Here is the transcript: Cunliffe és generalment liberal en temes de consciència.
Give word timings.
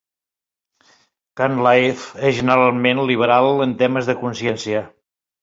Cunliffe 1.41 2.23
és 2.31 2.39
generalment 2.39 3.03
liberal 3.11 3.53
en 3.69 3.77
temes 3.85 4.11
de 4.11 4.19
consciència. 4.25 4.85